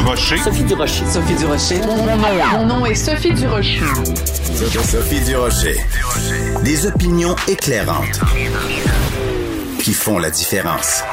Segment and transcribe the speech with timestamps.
[0.00, 0.38] Durocher.
[0.38, 1.04] Sophie Durocher.
[1.04, 1.80] Sophie Durocher.
[2.52, 3.80] Mon nom est Sophie Durocher.
[4.82, 5.76] Sophie Durocher.
[6.64, 8.18] Des opinions éclairantes
[9.78, 11.04] qui font la différence.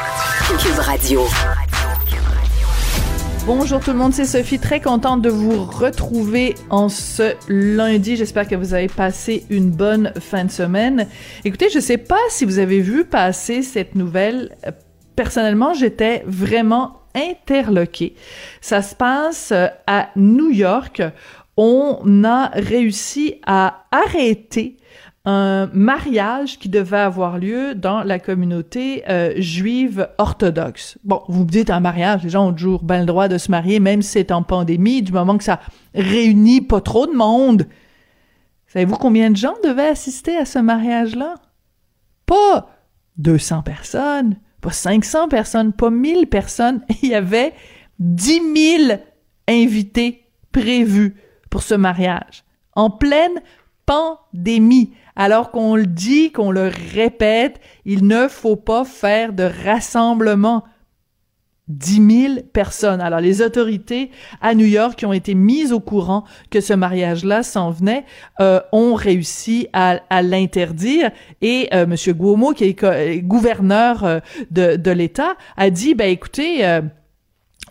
[0.62, 1.26] Cube Radio.
[3.46, 8.16] Bonjour tout le monde, c'est Sophie, très contente de vous retrouver en ce lundi.
[8.16, 11.08] J'espère que vous avez passé une bonne fin de semaine.
[11.44, 14.56] Écoutez, je sais pas si vous avez vu passer cette nouvelle.
[15.18, 18.16] Personnellement, j'étais vraiment interloquée.
[18.62, 21.02] Ça se passe euh, à New York.
[21.58, 24.78] On a réussi à arrêter
[25.30, 30.98] un mariage qui devait avoir lieu dans la communauté euh, juive orthodoxe.
[31.04, 33.52] Bon, vous me dites un mariage, les gens ont toujours bien le droit de se
[33.52, 35.60] marier, même si c'est en pandémie, du moment que ça
[35.94, 37.68] réunit pas trop de monde.
[38.68, 41.36] Savez-vous combien de gens devaient assister à ce mariage-là?
[42.26, 42.70] Pas
[43.18, 46.82] 200 personnes, pas 500 personnes, pas 1000 personnes.
[47.02, 47.54] Il y avait
[48.00, 49.00] 10 000
[49.48, 51.16] invités prévus
[51.50, 52.44] pour ce mariage.
[52.74, 53.42] En pleine
[53.86, 60.64] pandémie alors qu'on le dit, qu'on le répète, il ne faut pas faire de rassemblement.
[61.68, 63.02] 10 000 personnes.
[63.02, 67.44] Alors, les autorités à New York qui ont été mises au courant que ce mariage-là
[67.44, 68.06] s'en venait
[68.40, 71.12] euh, ont réussi à, l'interdire.
[71.42, 71.96] Et euh, M.
[72.14, 74.20] Guomo, qui est gouverneur euh,
[74.52, 76.82] de, l'État, a dit, ben écoutez, euh,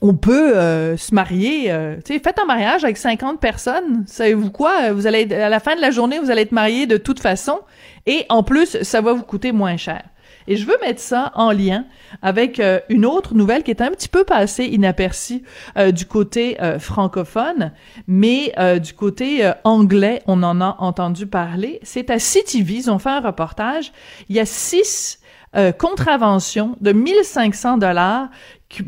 [0.03, 0.53] on peut
[0.97, 4.05] se marier, euh, tu sais, faites un mariage avec 50 personnes.
[4.07, 4.93] Savez-vous quoi?
[4.93, 7.61] Vous allez, à la fin de la journée, vous allez être marié de toute façon.
[8.05, 10.03] Et en plus, ça va vous coûter moins cher.
[10.49, 11.85] Et je veux mettre ça en lien
[12.23, 15.43] avec euh, une autre nouvelle qui est un petit peu passée inaperçue
[15.93, 17.73] du côté francophone,
[18.07, 21.81] mais du côté anglais, on en a entendu parler.
[21.83, 23.93] C'est à CTV, ils ont fait un reportage.
[24.29, 25.21] Il y a six
[25.79, 28.29] contraventions de 1500 dollars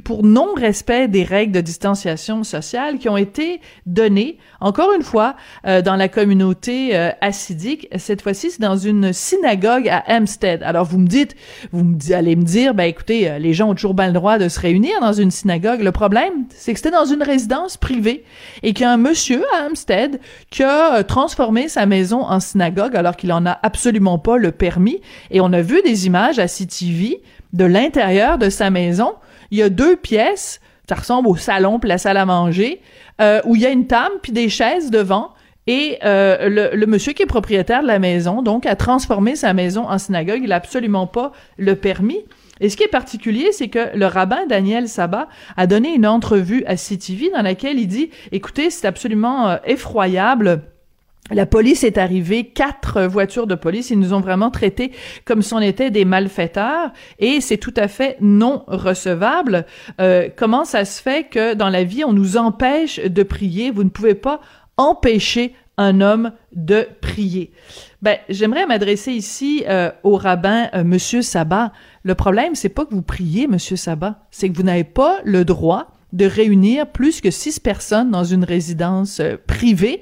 [0.04, 5.82] pour non-respect des règles de distanciation sociale qui ont été données, encore une fois, euh,
[5.82, 7.88] dans la communauté euh, assidique.
[7.96, 10.62] Cette fois-ci, c'est dans une synagogue à Hampstead.
[10.62, 11.36] Alors, vous me dites,
[11.72, 14.38] vous me, allez me dire, ben écoutez, euh, les gens ont toujours bien le droit
[14.38, 15.80] de se réunir dans une synagogue.
[15.80, 18.24] Le problème, c'est que c'était dans une résidence privée
[18.62, 20.18] et qu'il monsieur à Hampstead
[20.50, 25.00] qui a transformé sa maison en synagogue alors qu'il en a absolument pas le permis.
[25.30, 27.22] Et on a vu des images à CTV
[27.52, 29.14] de l'intérieur de sa maison
[29.50, 32.80] il y a deux pièces, ça ressemble au salon puis la salle à manger,
[33.20, 35.34] euh, où il y a une table puis des chaises devant.
[35.66, 39.52] Et euh, le, le, monsieur qui est propriétaire de la maison, donc, a transformé sa
[39.52, 40.40] maison en synagogue.
[40.42, 42.24] Il n'a absolument pas le permis.
[42.60, 46.64] Et ce qui est particulier, c'est que le rabbin Daniel Sabat a donné une entrevue
[46.66, 50.62] à CTV dans laquelle il dit, écoutez, c'est absolument euh, effroyable
[51.30, 54.92] la police est arrivée, quatre voitures de police, ils nous ont vraiment traités
[55.24, 59.66] comme si on était des malfaiteurs et c'est tout à fait non recevable.
[60.00, 63.70] Euh, comment ça se fait que dans la vie on nous empêche de prier?
[63.70, 64.40] Vous ne pouvez pas
[64.76, 67.52] empêcher un homme de prier.
[68.02, 71.72] Ben, j'aimerais m'adresser ici euh, au rabbin euh, Monsieur Sabat.
[72.02, 75.44] Le problème, c'est pas que vous priez, Monsieur Sabat, c'est que vous n'avez pas le
[75.44, 80.00] droit de réunir plus que six personnes dans une résidence privée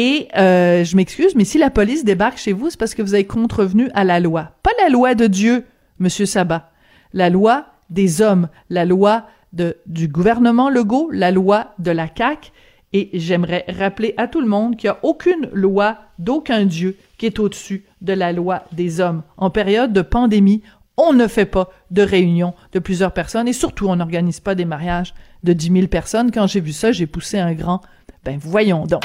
[0.00, 3.14] et euh, je m'excuse, mais si la police débarque chez vous, c'est parce que vous
[3.14, 4.52] avez contrevenu à la loi.
[4.62, 5.64] Pas la loi de Dieu,
[5.98, 6.70] Monsieur Sabat.
[7.12, 12.52] La loi des hommes, la loi de, du gouvernement Legault, la loi de la CAQ.
[12.92, 17.26] Et j'aimerais rappeler à tout le monde qu'il n'y a aucune loi d'aucun Dieu qui
[17.26, 19.24] est au-dessus de la loi des hommes.
[19.36, 20.62] En période de pandémie,
[20.96, 24.64] on ne fait pas de réunion de plusieurs personnes et surtout on n'organise pas des
[24.64, 26.30] mariages de 10 000 personnes.
[26.30, 27.80] Quand j'ai vu ça, j'ai poussé un grand.
[28.24, 29.02] Ben voyons donc.